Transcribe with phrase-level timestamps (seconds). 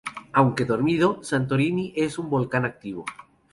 [0.33, 3.05] Aunque dormido, Santorini es un volcán activo.